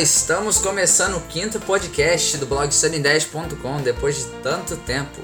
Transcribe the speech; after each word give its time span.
Estamos 0.00 0.58
começando 0.58 1.16
o 1.16 1.20
quinto 1.20 1.60
podcast 1.60 2.38
do 2.38 2.46
blog 2.46 2.68
sunny10.com 2.70 3.82
depois 3.82 4.16
de 4.16 4.24
tanto 4.42 4.76
tempo. 4.76 5.20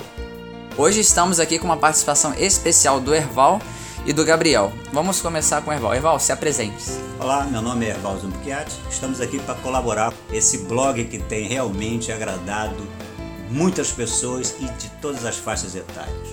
Hoje 0.77 1.01
estamos 1.01 1.41
aqui 1.41 1.59
com 1.59 1.65
uma 1.65 1.77
participação 1.77 2.35
especial 2.35 3.01
do 3.01 3.15
Erval 3.15 3.61
e 4.05 4.13
do 4.13 4.25
Gabriel. 4.25 4.73
Vamos 4.93 5.23
começar 5.23 5.63
com 5.63 5.71
o 5.71 5.73
Erval. 5.73 5.95
Erval, 5.95 6.21
se 6.21 6.33
apresente. 6.33 6.85
Olá, 7.19 7.45
meu 7.45 7.63
nome 7.63 7.87
é 7.87 7.91
Erval 7.91 8.19
Zumbuchiati. 8.19 8.77
Estamos 8.91 9.21
aqui 9.21 9.39
para 9.41 9.55
colaborar 9.57 10.13
com 10.13 10.35
esse 10.35 10.59
blog 10.59 11.03
que 11.05 11.19
tem 11.19 11.49
realmente 11.49 12.13
agradado 12.13 12.87
muitas 13.49 13.91
pessoas 13.91 14.55
e 14.61 14.67
de 14.67 14.91
todas 15.01 15.25
as 15.25 15.37
faixas 15.37 15.75
etárias. 15.75 16.29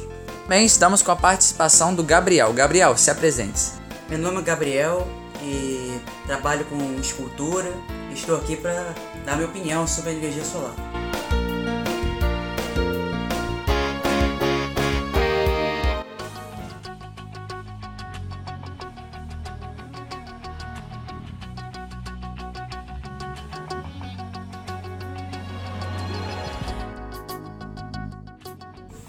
Bem, 0.47 0.65
estamos 0.65 1.01
com 1.01 1.11
a 1.11 1.15
participação 1.15 1.95
do 1.95 2.03
Gabriel. 2.03 2.51
Gabriel, 2.53 2.97
se 2.97 3.09
apresente. 3.09 3.61
Meu 4.09 4.19
nome 4.19 4.39
é 4.39 4.41
Gabriel 4.41 5.07
e 5.41 5.99
trabalho 6.27 6.65
com 6.65 6.99
escultura. 6.99 7.71
Estou 8.15 8.37
aqui 8.37 8.55
para 8.55 8.95
dar 9.25 9.35
minha 9.35 9.49
opinião 9.49 9.85
sobre 9.85 10.11
a 10.11 10.13
energia 10.13 10.43
solar. 10.45 10.73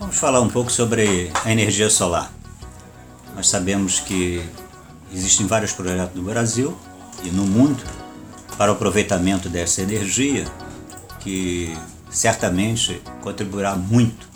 Vamos 0.01 0.19
falar 0.19 0.41
um 0.41 0.49
pouco 0.51 0.71
sobre 0.71 1.31
a 1.45 1.53
energia 1.53 1.89
solar. 1.89 2.33
Nós 3.37 3.49
sabemos 3.49 4.01
que 4.01 4.45
existem 5.13 5.47
vários 5.47 5.73
projetos 5.73 6.17
no 6.17 6.25
Brasil 6.25 6.77
e 7.23 7.31
no 7.31 7.47
mundo 7.47 7.85
para 8.57 8.73
o 8.73 8.75
aproveitamento 8.75 9.49
dessa 9.49 9.83
energia 9.83 10.45
que 11.21 11.77
certamente 12.11 13.03
contribuirá 13.21 13.75
muito 13.77 14.29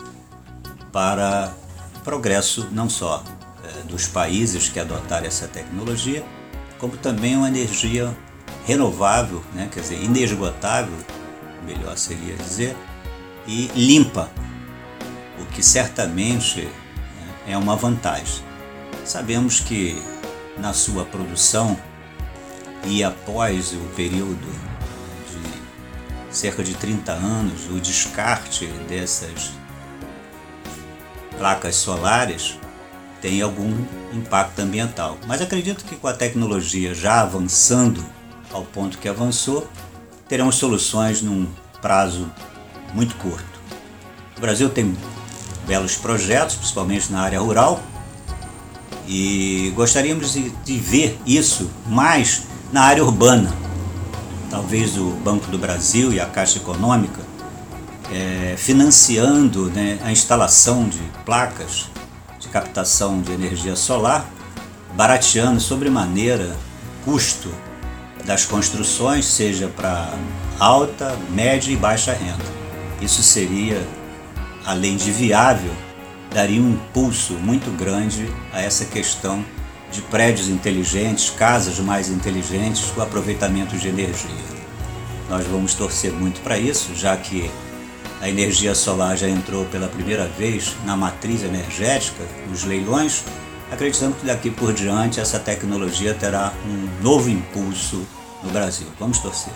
para 0.93 1.53
o 1.97 2.01
progresso 2.01 2.69
não 2.73 2.89
só 2.89 3.23
eh, 3.65 3.83
dos 3.89 4.07
países 4.07 4.69
que 4.69 4.81
adotarem 4.81 5.29
essa 5.29 5.47
tecnologia, 5.47 6.25
como 6.79 6.97
também 6.97 7.37
uma 7.37 7.49
energia 7.49 8.15
renovável, 8.67 9.43
né, 9.55 9.69
quer 9.73 9.81
dizer, 9.81 10.03
inesgotável, 10.03 10.95
melhor 11.65 11.97
seria 11.97 12.35
dizer, 12.37 12.77
e 13.47 13.71
limpa, 13.75 14.31
o 15.41 15.47
que 15.47 15.63
certamente 15.63 16.63
né, 16.63 16.71
é 17.49 17.57
uma 17.57 17.77
vantagem. 17.77 18.45
Sabemos 19.05 19.61
que 19.61 20.01
na 20.59 20.73
sua 20.73 21.05
produção 21.05 21.79
e 22.85 23.05
após 23.05 23.73
o 23.73 23.81
período 23.95 24.47
de 26.31 26.37
cerca 26.37 26.63
de 26.63 26.75
30 26.75 27.13
anos, 27.13 27.69
o 27.69 27.81
descarte 27.81 28.67
dessas 28.89 29.53
placas 31.37 31.77
solares 31.77 32.59
tem 33.21 33.43
algum 33.43 33.85
impacto 34.13 34.61
ambiental. 34.61 35.19
Mas 35.27 35.41
acredito 35.41 35.85
que 35.85 35.97
com 35.97 36.07
a 36.09 36.13
tecnologia 36.13 36.95
já 36.95 37.21
avançando 37.21 38.05
ao 38.53 38.65
ponto 38.65 38.99
que 38.99 39.09
avançou, 39.09 39.69
teremos 40.29 40.57
soluções 40.57 41.23
num 41.23 41.47
prazo 41.81 42.31
muito 42.95 43.15
curto. 43.17 43.61
O 44.37 44.41
Brasil 44.41 44.71
tem 44.71 44.97
belos 45.67 45.97
projetos, 45.97 46.57
principalmente 46.57 47.13
na 47.13 47.21
área 47.21 47.41
rural, 47.41 47.83
e 49.07 49.73
gostaríamos 49.75 50.33
de, 50.33 50.79
ver 50.79 51.19
isso 51.27 51.71
mais 51.87 52.45
na 52.73 52.83
área 52.83 53.05
urbana. 53.05 53.53
Talvez 54.51 54.97
o 54.97 55.11
Banco 55.25 55.47
do 55.51 55.59
Brasil 55.59 56.13
e 56.13 56.21
a 56.21 56.27
Caixa 56.27 56.59
Econômica 56.59 57.21
é, 58.13 58.55
financiando 58.57 59.71
né, 59.71 59.99
a 60.03 60.11
instalação 60.11 60.89
de 60.89 61.01
placas 61.25 61.89
de 62.39 62.49
captação 62.49 63.21
de 63.21 63.33
energia 63.33 63.77
solar, 63.77 64.29
barateando 64.95 65.61
sobremaneira 65.61 66.57
custo 67.05 67.53
das 68.25 68.45
construções, 68.45 69.27
seja 69.27 69.69
para 69.69 70.13
alta, 70.59 71.17
média 71.31 71.73
e 71.73 71.77
baixa 71.77 72.13
renda. 72.13 72.45
Isso 73.01 73.23
seria, 73.23 73.87
além 74.65 74.97
de 74.97 75.11
viável, 75.11 75.73
daria 76.33 76.61
um 76.61 76.73
impulso 76.73 77.35
muito 77.35 77.71
grande 77.77 78.31
a 78.53 78.61
essa 78.61 78.85
questão 78.85 79.45
de 79.93 80.03
prédios 80.03 80.49
inteligentes, 80.49 81.31
casas 81.31 81.79
mais 81.79 82.09
inteligentes, 82.09 82.93
o 82.97 83.03
aproveitamento 83.03 83.77
de 83.77 83.89
energia. 83.89 84.31
Nós 85.29 85.47
vamos 85.47 85.75
torcer 85.75 86.13
muito 86.13 86.41
para 86.41 86.59
isso, 86.59 86.95
já 86.95 87.17
que 87.17 87.51
a 88.21 88.29
energia 88.29 88.75
solar 88.75 89.17
já 89.17 89.29
entrou 89.29 89.65
pela 89.67 89.89
primeira 89.89 90.27
vez 90.27 90.77
na 90.85 90.97
matriz 90.97 91.43
energética, 91.43 92.23
nos 92.49 92.65
leilões. 92.65 93.25
Acreditamos 93.71 94.19
que 94.19 94.27
daqui 94.27 94.51
por 94.51 94.73
diante 94.73 95.21
essa 95.21 95.39
tecnologia 95.39 96.15
terá 96.15 96.53
um 96.67 97.03
novo 97.03 97.31
impulso 97.31 98.07
no 98.43 98.51
Brasil. 98.51 98.87
Vamos 98.99 99.19
torcer. 99.21 99.53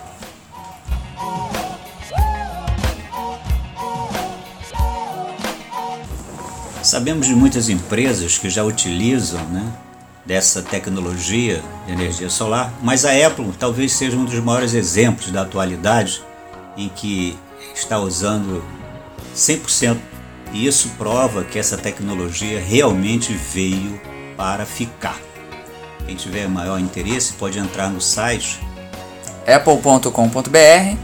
Sabemos 6.82 7.26
de 7.26 7.34
muitas 7.34 7.68
empresas 7.68 8.38
que 8.38 8.48
já 8.48 8.62
utilizam 8.62 9.42
né, 9.46 9.72
dessa 10.26 10.62
tecnologia 10.62 11.62
de 11.86 11.92
energia 11.92 12.30
solar, 12.30 12.72
mas 12.82 13.04
a 13.04 13.26
Apple 13.26 13.52
talvez 13.58 13.92
seja 13.92 14.16
um 14.16 14.24
dos 14.24 14.38
maiores 14.40 14.74
exemplos 14.74 15.30
da 15.30 15.42
atualidade 15.42 16.22
em 16.76 16.88
que 16.88 17.38
está 17.74 17.98
usando 17.98 18.64
100%. 19.34 19.98
E 20.52 20.66
isso 20.66 20.88
prova 20.96 21.42
que 21.44 21.58
essa 21.58 21.76
tecnologia 21.76 22.60
realmente 22.60 23.32
veio 23.32 24.00
para 24.36 24.64
ficar. 24.64 25.20
Quem 26.06 26.14
tiver 26.14 26.48
maior 26.48 26.78
interesse 26.78 27.32
pode 27.32 27.58
entrar 27.58 27.90
no 27.90 28.00
site 28.00 28.60
apple.com.br. 29.46 30.96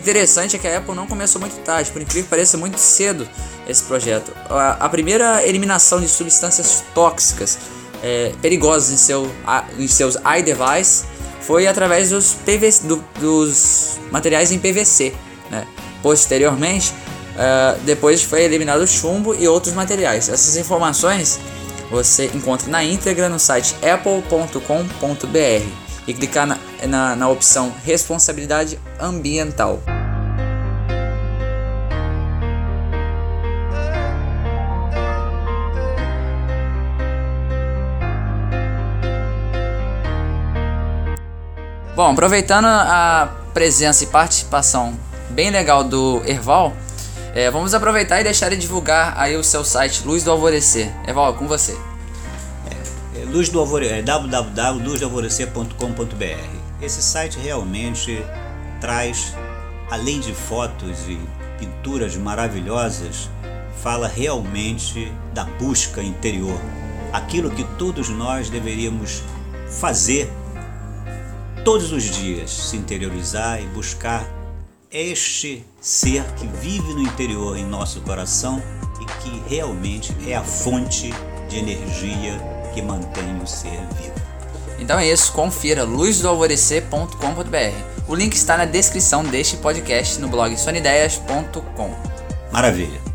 Interessante 0.00 0.56
é 0.56 0.58
que 0.58 0.66
a 0.66 0.78
Apple 0.78 0.94
não 0.94 1.06
começou 1.06 1.40
muito 1.40 1.56
tarde, 1.62 1.90
por 1.90 2.00
incrível 2.00 2.24
que 2.24 2.30
pareça, 2.30 2.56
muito 2.56 2.78
cedo 2.78 3.28
esse 3.70 3.84
projeto. 3.84 4.32
A, 4.48 4.88
primeira 4.88 5.46
eliminação 5.46 6.00
de 6.00 6.08
substâncias 6.08 6.82
tóxicas 6.94 7.58
é, 8.02 8.32
perigosas 8.40 8.90
em, 8.90 8.96
seu, 8.96 9.30
em 9.78 9.86
seus 9.86 10.16
iDevice 10.38 11.04
foi 11.42 11.66
através 11.66 12.10
dos, 12.10 12.34
PVC, 12.34 12.86
do, 12.86 13.04
dos 13.18 13.98
materiais 14.10 14.52
em 14.52 14.58
PVC. 14.58 15.14
Né? 15.50 15.66
Posteriormente, 16.02 16.92
uh, 17.34 17.78
depois 17.84 18.22
foi 18.22 18.42
eliminado 18.42 18.80
o 18.82 18.86
chumbo 18.86 19.34
e 19.34 19.46
outros 19.48 19.74
materiais. 19.74 20.28
Essas 20.28 20.56
informações 20.56 21.38
você 21.90 22.30
encontra 22.34 22.70
na 22.70 22.84
íntegra 22.84 23.28
no 23.28 23.38
site 23.38 23.74
apple.com.br 23.84 25.66
e 26.06 26.14
clicar 26.14 26.46
na, 26.46 26.58
na, 26.86 27.16
na 27.16 27.28
opção 27.28 27.72
responsabilidade 27.84 28.78
ambiental. 28.98 29.82
Bom, 42.00 42.12
aproveitando 42.12 42.64
a 42.64 43.30
presença 43.52 44.04
e 44.04 44.06
participação 44.06 44.98
bem 45.28 45.50
legal 45.50 45.84
do 45.84 46.22
Erval, 46.24 46.72
é, 47.34 47.50
vamos 47.50 47.74
aproveitar 47.74 48.22
e 48.22 48.24
deixar 48.24 48.46
ele 48.46 48.56
divulgar 48.56 49.12
aí 49.18 49.36
o 49.36 49.44
seu 49.44 49.62
site 49.62 50.02
Luz 50.06 50.24
do 50.24 50.30
Alvorecer. 50.30 50.90
Erval, 51.06 51.34
com 51.34 51.46
você. 51.46 51.76
É, 52.70 52.76
Luz 53.26 53.50
do 53.50 53.60
Alvorecer, 53.60 53.98
é 53.98 54.02
www.luzdoalvorecer.com.br. 54.02 56.56
Esse 56.80 57.02
site 57.02 57.38
realmente 57.38 58.24
traz, 58.80 59.34
além 59.90 60.20
de 60.20 60.32
fotos 60.32 61.00
e 61.06 61.20
pinturas 61.58 62.16
maravilhosas, 62.16 63.28
fala 63.82 64.08
realmente 64.08 65.12
da 65.34 65.44
busca 65.44 66.02
interior, 66.02 66.58
aquilo 67.12 67.50
que 67.50 67.64
todos 67.76 68.08
nós 68.08 68.48
deveríamos 68.48 69.22
fazer 69.68 70.32
todos 71.64 71.92
os 71.92 72.04
dias 72.04 72.50
se 72.50 72.76
interiorizar 72.76 73.62
e 73.62 73.66
buscar 73.66 74.26
este 74.90 75.64
ser 75.80 76.24
que 76.34 76.46
vive 76.46 76.94
no 76.94 77.02
interior 77.02 77.56
em 77.56 77.64
nosso 77.64 78.00
coração 78.00 78.60
e 79.00 79.04
que 79.22 79.40
realmente 79.48 80.12
é 80.26 80.34
a 80.34 80.42
fonte 80.42 81.14
de 81.48 81.58
energia 81.58 82.40
que 82.74 82.82
mantém 82.82 83.40
o 83.42 83.46
ser 83.46 83.78
vivo. 83.96 84.20
Então 84.78 84.98
é 84.98 85.10
isso, 85.10 85.32
confira 85.32 85.84
luzdoalvorecer.com.br. 85.84 88.08
O 88.08 88.14
link 88.14 88.34
está 88.34 88.56
na 88.56 88.64
descrição 88.64 89.22
deste 89.22 89.58
podcast 89.58 90.18
no 90.20 90.28
blog 90.28 90.56
sonideias.com. 90.56 91.94
Maravilha. 92.50 93.09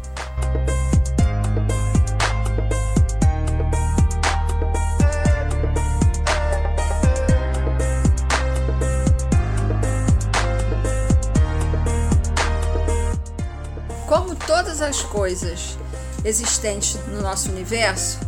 Das 14.85 15.01
coisas 15.01 15.79
existentes 16.23 16.95
no 17.07 17.19
nosso 17.19 17.49
universo, 17.49 18.19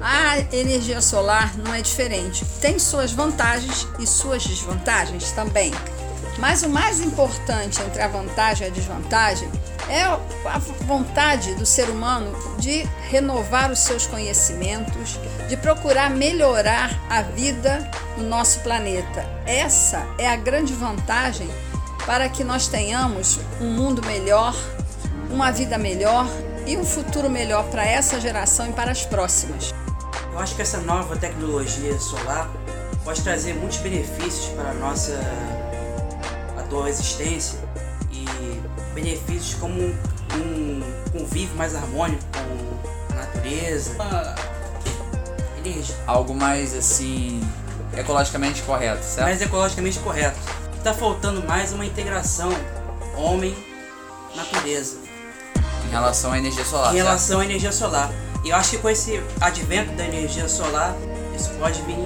a 0.00 0.38
energia 0.50 1.02
solar 1.02 1.54
não 1.58 1.74
é 1.74 1.82
diferente. 1.82 2.42
Tem 2.58 2.78
suas 2.78 3.12
vantagens 3.12 3.86
e 3.98 4.06
suas 4.06 4.42
desvantagens 4.46 5.30
também. 5.32 5.70
Mas 6.38 6.62
o 6.62 6.70
mais 6.70 7.00
importante 7.00 7.82
entre 7.82 8.00
a 8.00 8.08
vantagem 8.08 8.66
e 8.66 8.70
a 8.70 8.72
desvantagem 8.72 9.50
é 9.90 10.04
a 10.04 10.58
vontade 10.86 11.54
do 11.56 11.66
ser 11.66 11.90
humano 11.90 12.32
de 12.58 12.82
renovar 13.10 13.70
os 13.70 13.80
seus 13.80 14.06
conhecimentos, 14.06 15.18
de 15.50 15.56
procurar 15.58 16.08
melhorar 16.08 16.98
a 17.10 17.20
vida 17.20 17.90
no 18.16 18.26
nosso 18.26 18.60
planeta. 18.60 19.22
Essa 19.44 20.06
é 20.16 20.26
a 20.26 20.36
grande 20.36 20.72
vantagem 20.72 21.50
para 22.06 22.26
que 22.30 22.42
nós 22.42 22.68
tenhamos 22.68 23.38
um 23.60 23.70
mundo 23.70 24.00
melhor, 24.06 24.54
uma 25.30 25.50
vida 25.50 25.78
melhor 25.78 26.26
e 26.66 26.76
um 26.76 26.84
futuro 26.84 27.30
melhor 27.30 27.64
para 27.70 27.84
essa 27.84 28.20
geração 28.20 28.68
e 28.68 28.72
para 28.72 28.90
as 28.90 29.04
próximas. 29.04 29.72
Eu 30.32 30.38
acho 30.38 30.54
que 30.54 30.62
essa 30.62 30.78
nova 30.78 31.16
tecnologia 31.16 31.98
solar 31.98 32.50
pode 33.04 33.22
trazer 33.22 33.54
muitos 33.54 33.78
benefícios 33.78 34.46
para 34.54 34.70
a 34.70 34.74
nossa 34.74 35.18
atual 36.58 36.86
existência 36.86 37.58
e 38.12 38.24
benefícios 38.94 39.54
como 39.54 39.80
um 39.80 40.82
convívio 41.12 41.56
mais 41.56 41.74
harmônico 41.74 42.22
com 42.32 43.12
a 43.12 43.16
natureza, 43.16 43.96
energia. 45.58 45.96
Algo 46.06 46.34
mais 46.34 46.74
assim 46.74 47.42
ecologicamente 47.96 48.62
correto, 48.62 49.04
certo? 49.04 49.26
Mais 49.26 49.42
ecologicamente 49.42 49.98
correto. 49.98 50.38
Está 50.76 50.94
faltando 50.94 51.42
mais 51.46 51.72
uma 51.72 51.84
integração 51.84 52.50
homem-natureza. 53.16 55.09
Em 55.90 55.92
relação 55.92 56.30
à 56.30 56.38
energia 56.38 56.64
solar. 56.64 56.94
Em 56.94 56.98
relação 56.98 57.40
à 57.40 57.44
energia 57.44 57.72
solar. 57.72 58.12
E 58.44 58.50
eu 58.50 58.56
acho 58.56 58.70
que 58.70 58.78
com 58.78 58.88
esse 58.88 59.20
advento 59.40 59.92
da 59.94 60.04
energia 60.04 60.48
solar, 60.48 60.94
isso 61.34 61.50
pode 61.58 61.82
vir, 61.82 61.96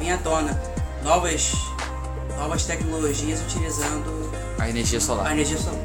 vir 0.00 0.10
à 0.10 0.18
tona. 0.18 0.60
Novas, 1.04 1.52
novas 2.36 2.64
tecnologias 2.64 3.40
utilizando 3.40 4.32
a 4.58 4.68
energia 4.68 5.00
solar. 5.00 5.28
A 5.28 5.32
energia 5.32 5.58
solar. 5.58 5.80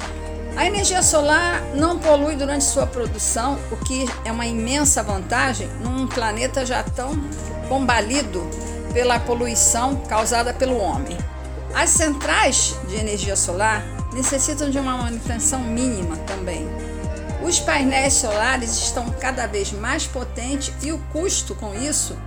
A 0.56 0.65
energia 0.65 1.04
solar 1.04 1.62
não 1.75 2.00
polui 2.00 2.36
durante 2.36 2.63
sua 2.63 2.88
produção, 2.88 3.60
o 3.71 3.77
que 3.77 4.10
é 4.25 4.31
uma 4.31 4.48
imensa 4.48 5.04
vantagem 5.04 5.68
num 5.83 6.07
planeta 6.07 6.65
já 6.65 6.81
tão 6.81 7.15
combalido 7.69 8.42
pela 8.92 9.19
poluição 9.19 9.98
causada 10.07 10.51
pelo 10.51 10.77
homem. 10.80 11.15
As 11.75 11.92
centrais 11.92 12.75
de 12.88 12.95
energia 12.95 13.36
solar 13.36 13.83
necessitam 14.13 14.71
de 14.71 14.80
uma 14.80 14.98
manutenção 14.98 15.60
mínima 15.60 16.18
também. 16.18 16.68
Os 17.43 17.59
painéis 17.59 18.13
solares 18.13 18.71
estão 18.77 19.09
cada 19.19 19.45
vez 19.45 19.73
mais 19.73 20.07
potentes 20.07 20.73
e 20.81 20.93
o 20.93 20.97
custo 21.11 21.53
com 21.53 21.75
isso 21.75 22.17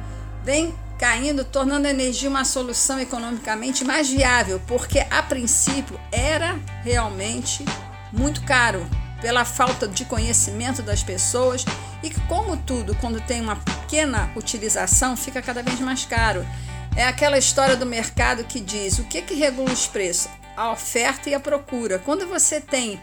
vem 0.44 0.74
caindo, 0.98 1.42
tornando 1.42 1.86
a 1.86 1.90
energia 1.90 2.28
uma 2.28 2.44
solução 2.44 3.00
economicamente 3.00 3.82
mais 3.82 4.10
viável, 4.10 4.60
porque 4.66 5.06
a 5.10 5.22
princípio 5.22 5.98
era 6.12 6.58
realmente 6.84 7.64
muito 8.12 8.42
caro 8.42 8.86
pela 9.18 9.46
falta 9.46 9.88
de 9.88 10.04
conhecimento 10.04 10.82
das 10.82 11.02
pessoas 11.02 11.64
e 12.02 12.10
como 12.28 12.58
tudo, 12.58 12.94
quando 12.96 13.18
tem 13.18 13.40
uma 13.40 13.56
pequena 13.56 14.30
utilização, 14.36 15.16
fica 15.16 15.40
cada 15.40 15.62
vez 15.62 15.80
mais 15.80 16.04
caro. 16.04 16.46
É 16.94 17.06
aquela 17.06 17.38
história 17.38 17.74
do 17.74 17.86
mercado 17.86 18.44
que 18.44 18.60
diz 18.60 18.98
o 18.98 19.04
que, 19.04 19.22
que 19.22 19.34
regula 19.34 19.72
os 19.72 19.86
preços? 19.86 20.30
A 20.54 20.70
oferta 20.72 21.30
e 21.30 21.34
a 21.34 21.40
procura. 21.40 21.98
Quando 21.98 22.26
você 22.28 22.60
tem 22.60 23.00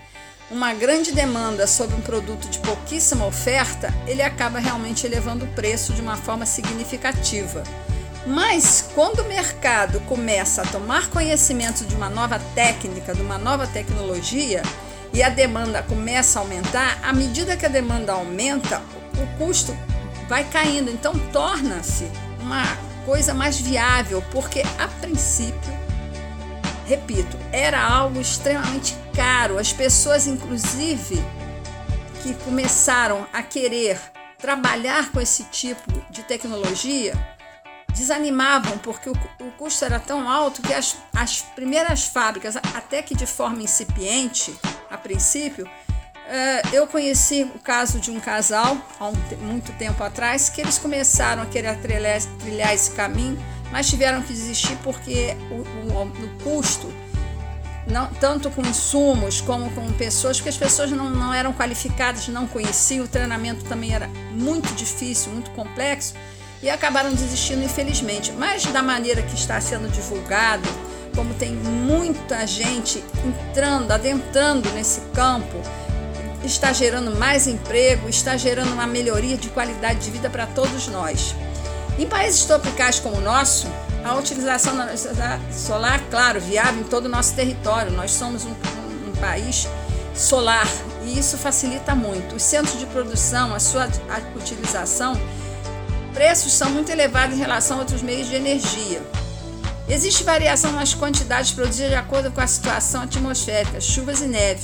uma 0.51 0.73
grande 0.73 1.11
demanda 1.11 1.65
sobre 1.65 1.95
um 1.95 2.01
produto 2.01 2.47
de 2.49 2.59
pouquíssima 2.59 3.25
oferta, 3.25 3.93
ele 4.05 4.21
acaba 4.21 4.59
realmente 4.59 5.05
elevando 5.05 5.45
o 5.45 5.47
preço 5.49 5.93
de 5.93 6.01
uma 6.01 6.17
forma 6.17 6.45
significativa. 6.45 7.63
Mas 8.25 8.89
quando 8.93 9.19
o 9.19 9.27
mercado 9.27 9.99
começa 10.01 10.61
a 10.61 10.65
tomar 10.65 11.09
conhecimento 11.09 11.85
de 11.85 11.95
uma 11.95 12.09
nova 12.09 12.39
técnica, 12.55 13.13
de 13.13 13.21
uma 13.21 13.37
nova 13.37 13.67
tecnologia, 13.67 14.61
e 15.13 15.21
a 15.21 15.29
demanda 15.29 15.83
começa 15.83 16.39
a 16.39 16.41
aumentar, 16.41 16.99
à 17.03 17.13
medida 17.13 17.55
que 17.55 17.65
a 17.65 17.69
demanda 17.69 18.13
aumenta, 18.13 18.81
o 19.21 19.37
custo 19.37 19.77
vai 20.27 20.43
caindo. 20.45 20.89
Então 20.89 21.13
torna-se 21.31 22.09
uma 22.39 22.63
coisa 23.05 23.33
mais 23.33 23.59
viável, 23.59 24.23
porque 24.31 24.63
a 24.79 24.87
princípio, 24.87 25.73
repito, 26.87 27.37
era 27.51 27.79
algo 27.83 28.19
extremamente 28.19 28.95
caro. 29.15 29.57
As 29.57 29.71
pessoas, 29.71 30.27
inclusive, 30.27 31.23
que 32.21 32.33
começaram 32.45 33.27
a 33.33 33.41
querer 33.41 33.99
trabalhar 34.37 35.11
com 35.11 35.21
esse 35.21 35.43
tipo 35.45 35.91
de 36.09 36.23
tecnologia, 36.23 37.13
desanimavam 37.93 38.77
porque 38.79 39.09
o, 39.09 39.13
o 39.39 39.51
custo 39.51 39.85
era 39.85 39.99
tão 39.99 40.29
alto 40.29 40.61
que 40.61 40.73
as, 40.73 40.97
as 41.15 41.41
primeiras 41.41 42.05
fábricas, 42.05 42.57
até 42.57 43.01
que 43.01 43.15
de 43.15 43.25
forma 43.25 43.61
incipiente, 43.61 44.53
a 44.89 44.97
princípio, 44.97 45.65
uh, 45.65 46.75
eu 46.75 46.87
conheci 46.87 47.43
o 47.43 47.59
caso 47.59 47.99
de 47.99 48.11
um 48.11 48.19
casal 48.19 48.77
há 48.99 49.07
um, 49.07 49.13
muito 49.41 49.71
tempo 49.77 50.03
atrás 50.03 50.49
que 50.49 50.61
eles 50.61 50.77
começaram 50.77 51.43
a 51.43 51.45
querer 51.45 51.77
trilhar, 51.77 52.21
trilhar 52.39 52.73
esse 52.73 52.91
caminho, 52.91 53.37
mas 53.71 53.89
tiveram 53.89 54.21
que 54.21 54.33
desistir 54.33 54.77
porque 54.83 55.35
o, 55.49 55.93
o, 55.93 56.03
o 56.03 56.43
custo 56.43 56.91
não, 57.93 58.07
tanto 58.07 58.49
com 58.49 58.61
insumos 58.63 59.39
como 59.39 59.69
com 59.71 59.87
pessoas, 59.93 60.37
porque 60.37 60.49
as 60.49 60.57
pessoas 60.57 60.89
não, 60.91 61.09
não 61.09 61.31
eram 61.31 61.53
qualificadas, 61.53 62.27
não 62.27 62.47
conheciam, 62.47 63.05
o 63.05 63.07
treinamento 63.07 63.63
também 63.65 63.93
era 63.93 64.07
muito 64.31 64.73
difícil, 64.73 65.31
muito 65.31 65.51
complexo 65.51 66.15
e 66.61 66.69
acabaram 66.69 67.13
desistindo, 67.13 67.63
infelizmente. 67.63 68.31
Mas 68.31 68.65
da 68.65 68.81
maneira 68.81 69.21
que 69.21 69.35
está 69.35 69.61
sendo 69.61 69.87
divulgado, 69.91 70.67
como 71.15 71.35
tem 71.35 71.53
muita 71.53 72.47
gente 72.47 73.03
entrando, 73.23 73.91
adentrando 73.91 74.67
nesse 74.71 75.01
campo, 75.13 75.61
está 76.43 76.73
gerando 76.73 77.15
mais 77.15 77.47
emprego, 77.47 78.09
está 78.09 78.35
gerando 78.35 78.73
uma 78.73 78.87
melhoria 78.87 79.37
de 79.37 79.49
qualidade 79.49 79.99
de 79.99 80.09
vida 80.09 80.29
para 80.29 80.47
todos 80.47 80.87
nós. 80.87 81.35
Em 81.99 82.07
países 82.07 82.43
tropicais 82.45 82.99
como 82.99 83.17
o 83.17 83.21
nosso, 83.21 83.67
a 84.03 84.15
utilização 84.15 84.75
da 84.75 85.39
solar, 85.51 86.01
claro, 86.09 86.39
viável 86.39 86.81
em 86.81 86.83
todo 86.83 87.05
o 87.05 87.09
nosso 87.09 87.35
território. 87.35 87.91
Nós 87.91 88.11
somos 88.11 88.45
um, 88.45 88.49
um, 88.49 89.09
um 89.09 89.11
país 89.19 89.67
solar 90.13 90.67
e 91.05 91.17
isso 91.17 91.37
facilita 91.37 91.95
muito. 91.95 92.35
Os 92.35 92.43
centros 92.43 92.79
de 92.79 92.85
produção, 92.87 93.53
a 93.53 93.59
sua 93.59 93.85
a 93.85 94.37
utilização 94.37 95.13
preços 96.13 96.53
são 96.53 96.69
muito 96.69 96.91
elevados 96.91 97.35
em 97.35 97.39
relação 97.39 97.77
a 97.77 97.79
outros 97.81 98.01
meios 98.01 98.27
de 98.27 98.35
energia. 98.35 99.01
Existe 99.89 100.23
variação 100.23 100.71
nas 100.71 100.93
quantidades 100.93 101.51
produzidas 101.51 101.89
de 101.89 101.95
acordo 101.95 102.31
com 102.31 102.39
a 102.39 102.47
situação 102.47 103.01
atmosférica, 103.01 103.81
chuvas 103.81 104.21
e 104.21 104.27
neve, 104.27 104.61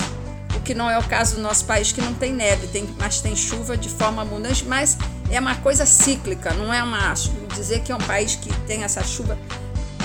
que 0.70 0.76
não 0.76 0.88
é 0.88 1.00
o 1.00 1.04
caso 1.04 1.38
do 1.38 1.42
nosso 1.42 1.66
país 1.66 1.92
que 1.92 2.00
não 2.00 2.14
tem 2.14 2.32
neve, 2.32 2.68
tem, 2.68 2.88
mas 3.00 3.20
tem 3.20 3.36
chuva 3.36 3.76
de 3.76 3.90
forma 3.90 4.22
abundante, 4.22 4.64
mas 4.66 4.96
é 5.32 5.40
uma 5.40 5.56
coisa 5.56 5.84
cíclica, 5.84 6.54
não 6.54 6.72
é 6.72 6.84
uma 6.84 7.12
dizer 7.56 7.80
que 7.80 7.92
é 7.92 7.96
um 7.96 8.02
país 8.02 8.36
que 8.36 8.54
tem 8.68 8.84
essa 8.84 9.04
chuva 9.04 9.36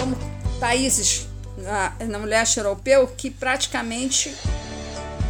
como 0.00 0.16
países 0.59 1.28
na, 1.59 1.92
no 2.06 2.25
leste 2.25 2.56
europeu 2.56 3.06
que 3.14 3.30
praticamente 3.30 4.35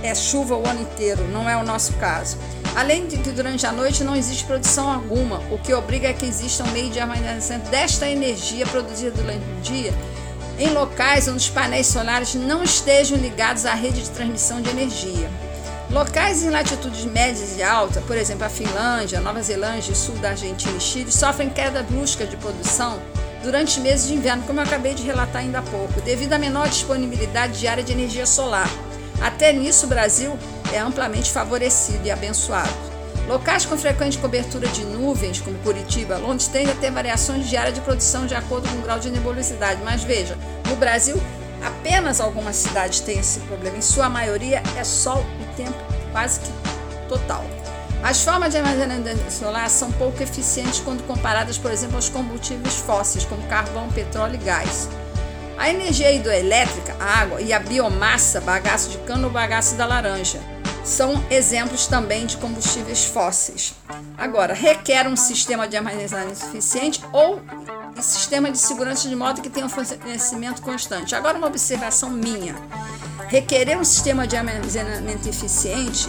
é 0.05 0.15
chuva 0.15 0.55
o 0.55 0.65
ano 0.69 0.83
inteiro, 0.83 1.27
não 1.27 1.51
é 1.51 1.57
o 1.57 1.65
nosso 1.65 1.95
caso. 1.95 2.39
Além 2.77 3.09
de 3.09 3.17
que 3.19 3.33
durante 3.33 3.67
a 3.67 3.73
noite 3.73 4.05
não 4.05 4.15
existe 4.15 4.45
produção 4.45 4.89
alguma, 4.89 5.39
o 5.51 5.59
que 5.59 5.75
obriga 5.75 6.11
a 6.11 6.13
que 6.13 6.27
exista 6.27 6.63
um 6.63 6.71
meio 6.71 6.91
de 6.91 7.01
armazenamento 7.01 7.71
desta 7.71 8.09
energia 8.09 8.65
produzida 8.69 9.11
durante 9.11 9.45
o 9.45 9.61
dia 9.63 9.93
em 10.59 10.71
locais 10.73 11.27
onde 11.29 11.39
os 11.39 11.49
painéis 11.49 11.87
solares 11.87 12.35
não 12.35 12.63
estejam 12.63 13.19
ligados 13.19 13.67
à 13.67 13.75
rede 13.75 14.03
de 14.03 14.11
transmissão 14.11 14.61
de 14.61 14.71
energia. 14.71 15.31
Locais 15.91 16.43
em 16.43 16.51
latitudes 16.51 17.05
médias 17.05 17.57
e 17.57 17.63
altas, 17.63 18.03
por 18.05 18.17
exemplo, 18.17 18.45
a 18.45 18.49
Finlândia, 18.49 19.21
Nova 19.21 19.43
Zelândia 19.43 19.95
sul 19.95 20.17
da 20.17 20.31
Argentina 20.31 20.77
e 20.77 20.81
Chile, 20.81 21.13
sofrem 21.13 21.51
queda 21.51 21.83
brusca 21.83 22.27
de 22.27 22.37
produção 22.37 23.01
durante 23.43 23.79
meses 23.81 24.09
de 24.09 24.15
inverno, 24.15 24.43
como 24.45 24.59
eu 24.59 24.65
acabei 24.65 24.95
de 24.95 25.03
relatar 25.03 25.43
ainda 25.43 25.59
há 25.59 25.63
pouco, 25.63 26.01
devido 26.01 26.33
à 26.33 26.39
menor 26.39 26.69
disponibilidade 26.69 27.61
diária 27.61 27.85
de 27.85 27.93
energia 27.93 28.27
solar. 28.27 28.69
Até 29.21 29.53
nisso, 29.53 29.87
o 29.87 29.89
Brasil 29.89 30.37
é 30.73 30.79
amplamente 30.79 31.31
favorecido 31.31 32.07
e 32.07 32.11
abençoado. 32.11 32.94
Locais 33.29 33.65
com 33.65 33.77
frequente 33.77 34.19
cobertura 34.19 34.69
de 34.69 34.85
nuvens, 34.85 35.41
como 35.41 35.57
Curitiba, 35.61 36.19
Londres, 36.19 36.47
tendem 36.47 36.73
a 36.73 36.77
ter 36.77 36.91
variações 36.91 37.49
diárias 37.49 37.75
de 37.75 37.81
produção 37.81 38.27
de 38.27 38.35
acordo 38.35 38.69
com 38.69 38.77
o 38.77 38.83
grau 38.83 38.99
de 38.99 39.11
nebulosidade. 39.11 39.81
Mas 39.83 40.05
veja, 40.05 40.37
no 40.69 40.77
Brasil, 40.77 41.17
apenas 41.65 42.21
algumas 42.21 42.57
cidades 42.57 43.01
têm 43.01 43.19
esse 43.19 43.41
problema. 43.41 43.79
Em 43.79 43.83
sua 43.83 44.11
maioria, 44.11 44.63
é 44.77 44.85
sol 44.85 45.25
e 45.41 45.57
tempo 45.57 45.79
quase 46.13 46.41
que 46.41 47.09
total. 47.09 47.45
As 48.03 48.23
formas 48.23 48.53
de 48.53 48.59
armazenamento 48.59 49.33
solar 49.33 49.71
são 49.71 49.91
pouco 49.93 50.23
eficientes 50.23 50.81
quando 50.81 51.03
comparadas, 51.07 51.57
por 51.57 51.71
exemplo, 51.71 51.97
aos 51.97 52.11
combustíveis 52.11 52.77
fósseis, 52.77 53.25
como 53.25 53.43
carvão, 53.49 53.89
petróleo 53.89 54.35
e 54.35 54.45
gás. 54.45 54.91
A 55.57 55.71
energia 55.71 56.13
hidroelétrica, 56.13 56.95
a 57.01 57.21
água 57.21 57.41
e 57.41 57.55
a 57.55 57.59
biomassa, 57.59 58.43
bagaço 58.43 58.91
de 58.91 58.99
cana 58.99 59.27
ou 59.27 59.33
bagaço 59.33 59.77
da 59.77 59.87
laranja, 59.87 60.39
são 60.85 61.25
exemplos 61.31 61.87
também 61.87 62.27
de 62.27 62.37
combustíveis 62.37 63.05
fósseis. 63.05 63.75
Agora, 64.17 64.55
requer 64.55 65.09
um 65.09 65.17
sistema 65.17 65.67
de 65.67 65.77
armazenamento 65.77 66.45
eficiente 66.47 67.03
ou 67.13 67.41
sistema 68.01 68.51
de 68.51 68.59
segurança 68.59 69.09
de 69.09 69.17
modo 69.17 69.41
que 69.41 69.49
tenha 69.49 69.67
um 69.67 69.69
fornecimento 69.69 70.61
constante. 70.63 71.15
Agora, 71.15 71.39
uma 71.39 71.47
observação 71.47 72.11
minha: 72.11 72.55
requerer 73.29 73.79
um 73.79 73.85
sistema 73.85 74.27
de 74.27 74.37
armazenamento 74.37 75.29
eficiente 75.29 76.09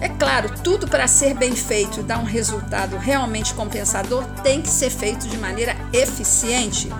é 0.00 0.10
claro, 0.10 0.50
tudo 0.62 0.86
para 0.86 1.08
ser 1.08 1.34
bem 1.34 1.56
feito 1.56 2.00
e 2.00 2.02
dar 2.02 2.18
um 2.18 2.24
resultado 2.24 2.96
realmente 2.98 3.54
compensador 3.54 4.24
tem 4.42 4.60
que 4.60 4.68
ser 4.68 4.90
feito 4.90 5.26
de 5.26 5.38
maneira 5.38 5.74
eficiente. 5.92 6.90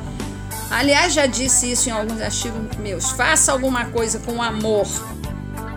Aliás, 0.70 1.12
já 1.12 1.26
disse 1.26 1.70
isso 1.70 1.88
em 1.88 1.92
alguns 1.92 2.20
artigos 2.20 2.76
meus. 2.78 3.10
Faça 3.10 3.52
alguma 3.52 3.84
coisa 3.86 4.18
com 4.20 4.42
amor, 4.42 4.86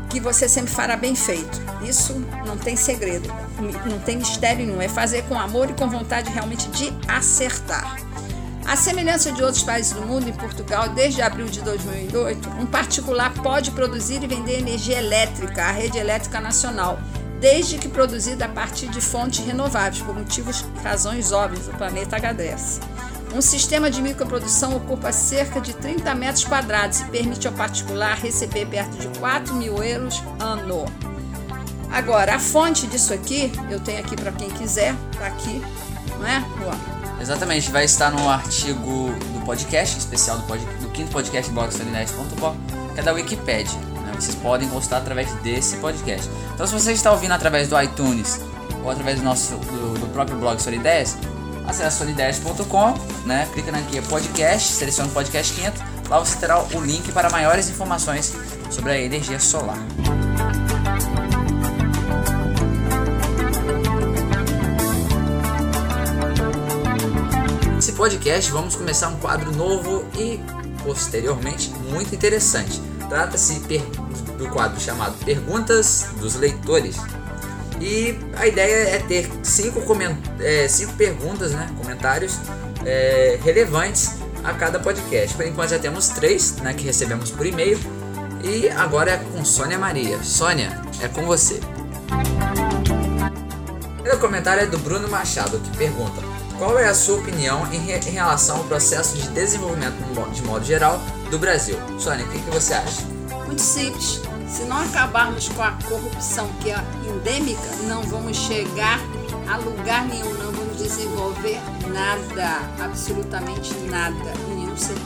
que 0.09 0.19
você 0.19 0.49
sempre 0.49 0.71
fará 0.71 0.97
bem 0.97 1.15
feito. 1.15 1.61
Isso 1.81 2.13
não 2.45 2.57
tem 2.57 2.75
segredo, 2.75 3.31
não 3.85 3.99
tem 3.99 4.17
mistério 4.17 4.65
nenhum. 4.65 4.81
É 4.81 4.89
fazer 4.89 5.23
com 5.23 5.39
amor 5.39 5.69
e 5.69 5.73
com 5.73 5.89
vontade 5.89 6.31
realmente 6.31 6.67
de 6.69 6.91
acertar. 7.07 7.97
A 8.65 8.75
semelhança 8.75 9.31
de 9.31 9.41
outros 9.41 9.63
países 9.63 9.93
do 9.93 10.01
mundo, 10.01 10.29
em 10.29 10.33
Portugal, 10.33 10.89
desde 10.89 11.23
abril 11.23 11.47
de 11.47 11.59
2008, 11.61 12.49
um 12.59 12.67
particular 12.67 13.33
pode 13.33 13.71
produzir 13.71 14.21
e 14.21 14.27
vender 14.27 14.59
energia 14.59 14.99
elétrica 14.99 15.63
à 15.63 15.71
rede 15.71 15.97
elétrica 15.97 16.39
nacional, 16.39 16.99
desde 17.39 17.79
que 17.79 17.89
produzida 17.89 18.45
a 18.45 18.49
partir 18.49 18.87
de 18.89 19.01
fontes 19.01 19.43
renováveis, 19.43 20.03
por 20.03 20.13
motivos 20.13 20.63
e 20.79 20.83
razões 20.83 21.31
óbvias, 21.31 21.67
o 21.67 21.71
planeta 21.71 22.17
agradece. 22.17 22.79
Um 23.33 23.41
sistema 23.41 23.91
de 23.91 24.01
microprodução 24.01 24.75
ocupa 24.75 25.11
cerca 25.11 25.61
de 25.61 25.73
30 25.73 26.15
metros 26.15 26.43
quadrados 26.43 27.01
e 27.01 27.05
permite 27.05 27.47
ao 27.47 27.53
particular 27.53 28.17
receber 28.17 28.65
perto 28.65 28.97
de 28.97 29.07
4 29.19 29.53
mil 29.53 29.83
euros 29.83 30.23
ano. 30.39 30.85
Agora, 31.91 32.35
a 32.35 32.39
fonte 32.39 32.87
disso 32.87 33.13
aqui, 33.13 33.51
eu 33.69 33.79
tenho 33.79 33.99
aqui 33.99 34.15
para 34.15 34.31
quem 34.31 34.49
quiser, 34.49 34.95
tá 35.17 35.27
aqui, 35.27 35.61
não 36.19 36.27
é? 36.27 36.43
Exatamente, 37.21 37.71
vai 37.71 37.83
estar 37.83 38.11
no 38.11 38.29
artigo 38.29 39.09
do 39.33 39.45
podcast, 39.45 39.97
especial 39.97 40.37
do, 40.37 40.43
pod, 40.43 40.63
do 40.81 40.89
quinto 40.89 41.11
podcast 41.11 41.51
blogsolinete.com, 41.51 42.55
que 42.93 42.99
é 42.99 43.03
da 43.03 43.11
Wikipedia. 43.11 43.79
Né? 44.05 44.13
Vocês 44.15 44.35
podem 44.35 44.67
gostar 44.69 44.97
através 44.97 45.31
desse 45.41 45.77
podcast. 45.77 46.29
Então, 46.53 46.65
se 46.65 46.73
você 46.73 46.93
está 46.93 47.11
ouvindo 47.11 47.33
através 47.33 47.67
do 47.67 47.79
iTunes 47.81 48.39
ou 48.83 48.89
através 48.89 49.19
do 49.19 49.25
nosso 49.25 49.55
do, 49.55 49.99
do 49.99 50.07
próprio 50.13 50.37
blog 50.37 50.61
Solidez, 50.61 51.17
acesse 51.69 51.97
solidez.com, 51.97 52.93
né? 53.25 53.47
clica 53.53 53.71
na 53.71 53.81
guia 53.81 54.01
podcast, 54.01 54.73
seleciona 54.73 55.09
o 55.09 55.13
podcast 55.13 55.53
quinto, 55.53 55.81
lá 56.09 56.19
você 56.19 56.37
terá 56.37 56.61
o 56.61 56.81
link 56.81 57.11
para 57.11 57.29
maiores 57.29 57.69
informações 57.69 58.33
sobre 58.69 58.91
a 58.91 58.97
energia 58.99 59.39
solar. 59.39 59.77
podcast 67.99 68.49
vamos 68.53 68.77
começar 68.77 69.09
um 69.09 69.17
quadro 69.17 69.53
novo 69.57 70.05
e 70.17 70.39
posteriormente 70.85 71.69
muito 71.91 72.15
interessante. 72.15 72.79
Trata-se 73.09 73.59
do 74.37 74.49
quadro 74.51 74.79
chamado 74.79 75.17
Perguntas 75.25 76.07
dos 76.17 76.35
Leitores. 76.35 76.95
E 77.79 78.17
a 78.35 78.45
ideia 78.45 78.95
é 78.95 78.99
ter 78.99 79.29
cinco, 79.43 79.81
é, 80.41 80.67
cinco 80.67 80.93
perguntas, 80.93 81.51
né, 81.51 81.69
comentários 81.77 82.37
é, 82.85 83.39
relevantes 83.41 84.15
a 84.43 84.53
cada 84.53 84.79
podcast. 84.79 85.35
Por 85.35 85.45
enquanto 85.45 85.69
já 85.69 85.79
temos 85.79 86.09
três 86.09 86.57
né, 86.57 86.73
que 86.73 86.83
recebemos 86.83 87.31
por 87.31 87.45
e-mail. 87.45 87.79
E 88.43 88.69
agora 88.69 89.11
é 89.11 89.17
com 89.17 89.43
Sônia 89.43 89.77
Maria. 89.77 90.21
Sônia, 90.23 90.81
é 91.01 91.07
com 91.07 91.25
você. 91.25 91.59
O 94.11 94.17
comentário 94.19 94.63
é 94.63 94.65
do 94.65 94.77
Bruno 94.79 95.07
Machado, 95.07 95.59
que 95.59 95.77
pergunta: 95.77 96.21
qual 96.57 96.77
é 96.77 96.87
a 96.87 96.93
sua 96.93 97.19
opinião 97.19 97.65
em, 97.71 97.79
re 97.79 97.93
em 97.93 98.11
relação 98.11 98.57
ao 98.57 98.63
processo 98.65 99.15
de 99.15 99.29
desenvolvimento 99.29 99.95
de 100.33 100.41
modo 100.41 100.65
geral 100.65 101.01
do 101.29 101.39
Brasil? 101.39 101.77
Sônia, 101.97 102.25
o 102.25 102.29
que, 102.29 102.39
que 102.39 102.49
você 102.49 102.73
acha? 102.73 103.01
Muito 103.45 103.61
simples. 103.61 104.21
Se 104.49 104.63
não 104.63 104.77
acabarmos 104.77 105.47
com 105.49 105.61
a 105.61 105.71
corrupção 105.87 106.49
que 106.59 106.71
é 106.71 106.83
endêmica, 107.07 107.69
não 107.87 108.01
vamos 108.03 108.35
chegar 108.35 108.99
a 109.47 109.57
lugar 109.57 110.05
nenhum, 110.05 110.33
não 110.33 110.51
vamos 110.51 110.77
desenvolver 110.77 111.59
nada, 111.87 112.61
absolutamente 112.83 113.73
nada, 113.89 114.33
nenhum 114.49 114.75
setor. 114.75 114.99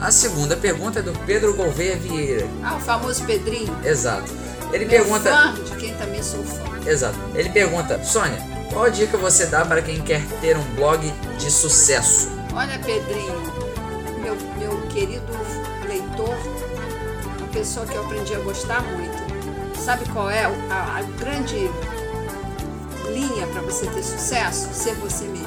A 0.00 0.10
segunda 0.12 0.56
pergunta 0.56 1.00
é 1.00 1.02
do 1.02 1.12
Pedro 1.20 1.54
Gouveia 1.54 1.96
Vieira. 1.96 2.46
Ah, 2.62 2.76
o 2.76 2.80
famoso 2.80 3.24
Pedrinho. 3.24 3.76
Exato. 3.84 4.32
Ele 4.72 4.84
Meu 4.84 4.88
pergunta. 4.88 5.30
Fã, 5.30 5.54
de 5.54 5.76
quem 5.76 5.94
também 5.94 6.22
sou 6.22 6.44
fã. 6.44 6.64
Exato. 6.88 7.18
Ele 7.34 7.48
pergunta, 7.48 8.02
Sônia, 8.04 8.55
qual 8.72 8.84
a 8.84 8.88
dica 8.88 9.16
você 9.16 9.46
dá 9.46 9.64
para 9.64 9.82
quem 9.82 10.00
quer 10.02 10.22
ter 10.40 10.56
um 10.56 10.64
blog 10.74 11.10
de 11.38 11.50
sucesso? 11.50 12.28
Olha, 12.54 12.78
Pedrinho, 12.78 13.40
meu, 14.22 14.36
meu 14.58 14.82
querido 14.88 15.32
leitor, 15.86 16.36
uma 17.38 17.48
pessoa 17.48 17.86
que 17.86 17.94
eu 17.94 18.04
aprendi 18.04 18.34
a 18.34 18.38
gostar 18.40 18.82
muito. 18.82 19.16
Sabe 19.78 20.04
qual 20.10 20.30
é 20.30 20.44
a, 20.44 20.98
a 20.98 21.02
grande 21.18 21.70
linha 23.12 23.46
para 23.46 23.62
você 23.62 23.86
ter 23.86 24.02
sucesso? 24.02 24.68
Ser 24.72 24.94
você 24.94 25.24
mesmo. 25.24 25.46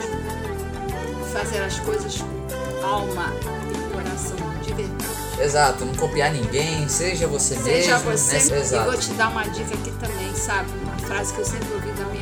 Fazer 1.33 1.61
as 1.61 1.79
coisas 1.79 2.19
com 2.19 2.85
alma 2.85 3.33
e 3.69 3.93
coração 3.93 4.37
de 4.61 4.73
verdade. 4.73 5.19
Exato, 5.39 5.85
não 5.85 5.93
copiar 5.95 6.31
ninguém, 6.31 6.87
seja 6.89 7.27
você 7.27 7.55
seja 7.55 7.97
mesmo. 7.99 8.17
Seja 8.17 8.55
você. 8.55 8.75
Né? 8.75 8.81
E 8.81 8.85
vou 8.85 8.97
te 8.97 9.13
dar 9.13 9.29
uma 9.29 9.43
dica 9.43 9.73
aqui 9.73 9.91
também, 9.99 10.35
sabe? 10.35 10.69
Uma 10.83 10.97
frase 10.99 11.33
que 11.33 11.39
eu 11.39 11.45
sempre 11.45 11.73
ouvi 11.73 11.91
da 11.91 12.05
minha. 12.05 12.18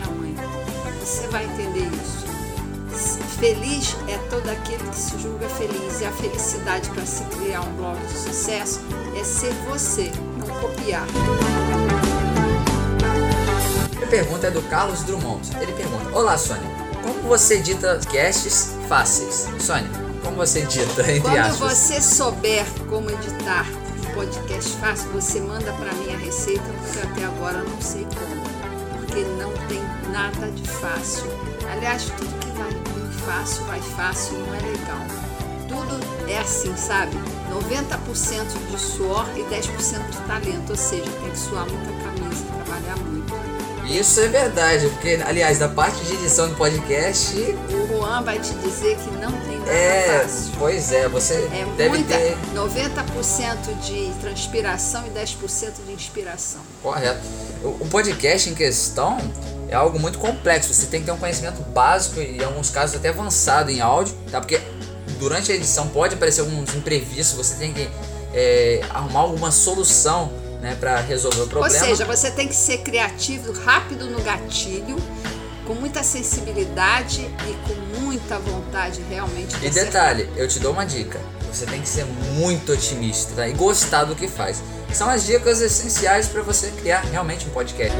Você 1.07 1.25
vai 1.27 1.45
entender 1.45 1.87
isso. 1.87 2.27
Feliz 3.39 3.95
é 4.09 4.17
todo 4.29 4.49
aquele 4.49 4.83
que 4.89 4.95
se 4.97 5.17
julga 5.17 5.47
feliz. 5.47 6.01
E 6.01 6.05
a 6.05 6.11
felicidade 6.11 6.89
para 6.89 7.05
se 7.05 7.23
criar 7.23 7.61
um 7.61 7.73
blog 7.77 7.97
de 7.97 8.11
sucesso 8.11 8.81
é 9.17 9.23
ser 9.23 9.53
você, 9.69 10.11
não 10.37 10.47
copiar. 10.59 11.07
A 14.03 14.07
pergunta 14.07 14.47
é 14.47 14.51
do 14.51 14.61
Carlos 14.63 15.03
Drummond. 15.03 15.49
Ele 15.61 15.71
pergunta: 15.71 16.13
Olá, 16.13 16.37
Sônia. 16.37 16.69
Como 17.01 17.21
você 17.29 17.53
edita 17.55 17.97
casts 18.11 18.73
fáceis? 18.89 19.47
Sônia, 19.61 19.89
como 20.21 20.35
você 20.35 20.59
edita, 20.59 21.03
entre 21.09 21.21
Quando 21.21 21.37
aspas? 21.37 21.77
você 21.77 22.01
souber 22.01 22.65
como 22.89 23.09
editar 23.09 23.65
um 24.05 24.13
podcast 24.13 24.71
fácil, 24.73 25.09
você 25.11 25.39
manda 25.39 25.71
para 25.71 25.93
mim 25.93 26.13
a 26.13 26.17
receita, 26.17 26.65
porque 26.83 26.99
até 26.99 27.23
agora 27.23 27.59
eu 27.59 27.69
não 27.69 27.81
sei 27.81 28.05
como. 28.13 28.97
Porque 28.99 29.21
não 29.23 29.53
tem 29.69 29.96
nada 30.11 30.51
de 30.51 30.69
fácil. 30.69 31.25
Aliás, 31.71 32.05
tudo 32.17 32.39
que 32.39 32.51
vai 32.57 32.71
bem 32.71 33.11
fácil, 33.25 33.63
vai 33.65 33.81
fácil, 33.81 34.37
não 34.37 34.55
é 34.55 34.59
legal. 34.59 35.05
Tudo 35.67 36.29
é 36.29 36.39
assim, 36.39 36.75
sabe? 36.75 37.17
90% 37.51 38.71
de 38.71 38.79
suor 38.79 39.27
e 39.35 39.41
10% 39.43 40.09
de 40.09 40.17
talento, 40.27 40.69
ou 40.69 40.75
seja, 40.75 41.03
tem 41.03 41.31
que 41.31 41.37
suar 41.37 41.65
muita 41.69 41.91
camisa, 42.03 42.45
trabalhar 42.65 42.97
muito. 42.97 43.17
Isso 43.89 44.19
é 44.19 44.27
verdade, 44.27 44.89
porque, 44.89 45.17
aliás, 45.25 45.59
da 45.59 45.69
parte 45.69 46.03
de 46.03 46.13
edição 46.15 46.49
do 46.49 46.55
podcast. 46.55 47.33
O 47.71 47.87
Juan 47.87 48.21
vai 48.21 48.37
te 48.37 48.53
dizer 48.55 48.97
que 48.97 49.09
não 49.11 49.31
tem 49.31 49.59
nada 49.59 49.71
é, 49.71 50.19
fácil. 50.19 50.53
Pois 50.59 50.91
é, 50.91 51.07
você 51.07 51.33
é 51.35 51.65
deve 51.77 51.89
muita, 51.89 52.17
ter. 52.17 52.37
90% 52.53 53.79
de 53.85 54.11
transpiração 54.19 55.05
e 55.07 55.09
10% 55.11 55.85
de 55.85 55.93
inspiração. 55.93 56.59
Correto. 56.83 57.21
O, 57.63 57.67
o 57.79 57.87
podcast 57.89 58.49
em 58.49 58.55
questão 58.55 59.19
é 59.69 59.75
algo 59.75 59.99
muito 59.99 60.17
complexo. 60.17 60.73
Você 60.73 60.87
tem 60.87 61.01
que 61.01 61.05
ter 61.05 61.11
um 61.11 61.17
conhecimento 61.17 61.61
básico 61.61 62.19
e, 62.19 62.37
em 62.37 62.43
alguns 62.43 62.69
casos, 62.69 62.95
até 62.95 63.09
avançado 63.09 63.69
em 63.71 63.81
áudio, 63.81 64.15
tá? 64.31 64.39
Porque 64.39 64.61
durante 65.19 65.51
a 65.51 65.55
edição 65.55 65.87
pode 65.87 66.15
aparecer 66.15 66.41
alguns 66.41 66.73
imprevistos, 66.75 67.35
você 67.35 67.55
tem 67.55 67.73
que 67.73 67.89
é, 68.33 68.81
arrumar 68.89 69.21
alguma 69.21 69.51
solução 69.51 70.31
né, 70.61 70.75
para 70.79 70.99
resolver 71.01 71.41
o 71.41 71.47
problema. 71.47 71.77
Ou 71.77 71.89
seja, 71.89 72.05
você 72.05 72.31
tem 72.31 72.47
que 72.47 72.55
ser 72.55 72.79
criativo, 72.79 73.51
rápido 73.53 74.05
no 74.09 74.21
gatilho, 74.21 74.97
com 75.65 75.73
muita 75.73 76.01
sensibilidade 76.03 77.21
e 77.21 77.67
com 77.67 78.01
muita 78.01 78.39
vontade 78.39 79.01
realmente. 79.09 79.55
De 79.57 79.67
e 79.67 79.69
detalhe, 79.69 80.29
eu 80.35 80.47
te 80.47 80.59
dou 80.59 80.71
uma 80.71 80.85
dica. 80.85 81.19
Você 81.51 81.65
tem 81.65 81.81
que 81.81 81.89
ser 81.89 82.05
muito 82.33 82.73
otimista 82.73 83.33
tá? 83.35 83.47
e 83.47 83.53
gostar 83.53 84.03
do 84.03 84.15
que 84.15 84.27
faz. 84.27 84.61
São 84.93 85.09
as 85.09 85.25
dicas 85.25 85.61
essenciais 85.61 86.27
para 86.27 86.41
você 86.41 86.71
criar 86.71 87.01
realmente 87.01 87.47
um 87.47 87.49
podcast. 87.49 87.97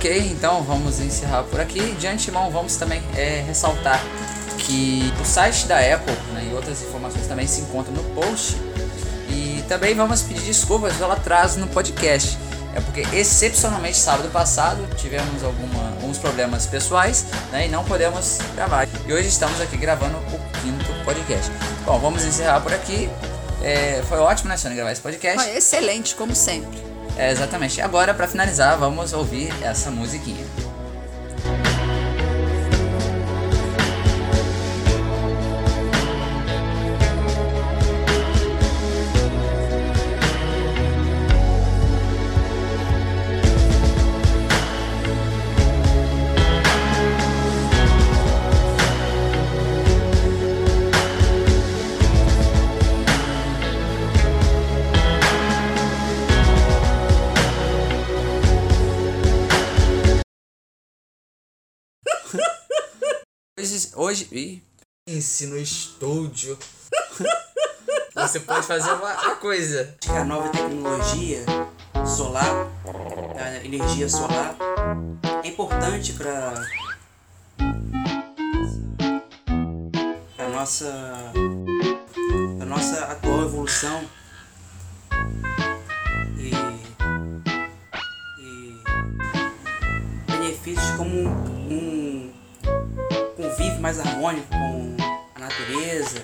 Ok, 0.00 0.18
então 0.30 0.62
vamos 0.62 0.98
encerrar 0.98 1.42
por 1.42 1.60
aqui. 1.60 1.92
De 1.96 2.06
antemão, 2.06 2.50
vamos 2.50 2.74
também 2.76 3.02
é, 3.14 3.44
ressaltar 3.46 4.02
que 4.60 5.12
o 5.20 5.24
site 5.26 5.66
da 5.66 5.76
Apple 5.76 6.14
né, 6.32 6.48
e 6.50 6.54
outras 6.54 6.80
informações 6.80 7.26
também 7.26 7.46
se 7.46 7.60
encontram 7.60 7.92
no 7.92 8.02
post. 8.14 8.56
E 9.28 9.62
também 9.68 9.94
vamos 9.94 10.22
pedir 10.22 10.40
desculpas 10.40 10.96
pelo 10.96 11.12
atraso 11.12 11.60
no 11.60 11.66
podcast. 11.66 12.38
É 12.74 12.80
porque 12.80 13.02
excepcionalmente 13.14 13.98
sábado 13.98 14.30
passado 14.30 14.82
tivemos 14.96 15.44
alguma, 15.44 15.90
alguns 15.90 16.16
problemas 16.16 16.66
pessoais 16.66 17.26
né, 17.52 17.66
e 17.66 17.68
não 17.68 17.84
podemos 17.84 18.38
gravar. 18.54 18.88
E 19.06 19.12
hoje 19.12 19.28
estamos 19.28 19.60
aqui 19.60 19.76
gravando 19.76 20.16
o 20.16 20.60
quinto 20.62 21.04
podcast. 21.04 21.52
Bom, 21.84 21.98
vamos 21.98 22.24
encerrar 22.24 22.62
por 22.62 22.72
aqui. 22.72 23.10
É, 23.62 24.02
foi 24.08 24.16
ótimo, 24.16 24.48
né, 24.48 24.56
Sônia, 24.56 24.76
gravar 24.76 24.92
esse 24.92 25.02
podcast. 25.02 25.44
Foi 25.44 25.58
excelente, 25.58 26.14
como 26.14 26.34
sempre. 26.34 26.89
É, 27.20 27.30
exatamente. 27.30 27.82
Agora, 27.82 28.14
para 28.14 28.26
finalizar, 28.26 28.78
vamos 28.78 29.12
ouvir 29.12 29.52
essa 29.62 29.90
musiquinha. 29.90 30.46
Hoje, 64.10 64.26
ih, 64.32 64.60
pense 65.06 65.46
no 65.46 65.56
estúdio. 65.56 66.58
Você 68.12 68.40
pode 68.40 68.66
fazer 68.66 68.90
uma, 68.90 69.12
uma 69.12 69.36
coisa. 69.36 69.94
A 70.08 70.24
nova 70.24 70.48
tecnologia 70.48 71.44
solar, 72.04 72.66
a 73.40 73.64
energia 73.64 74.08
solar, 74.08 74.56
é 75.44 75.46
importante 75.46 76.14
para 76.14 76.54
a 80.38 80.48
nossa, 80.48 81.32
a 82.60 82.64
nossa 82.64 83.04
atual 83.04 83.42
evolução 83.44 84.04
e, 86.36 86.50
e 88.40 88.82
benefícios 90.26 90.90
como 90.96 91.16
um 91.16 91.99
mais 93.80 93.98
harmônico 93.98 94.46
com 94.48 94.96
a 95.34 95.40
natureza, 95.40 96.22